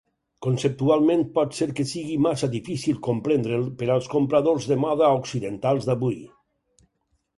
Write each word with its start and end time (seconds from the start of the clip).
Conceptualment, 0.43 1.19
pot 1.35 1.57
ser 1.57 1.67
que 1.79 1.85
sigui 1.91 2.15
massa 2.27 2.49
difícil 2.55 2.97
comprendre'l 3.09 3.69
per 3.83 3.91
als 3.97 4.09
compradors 4.17 4.69
de 4.73 4.79
moda 4.87 5.15
occidentals 5.23 5.91
d'avui. 5.91 6.19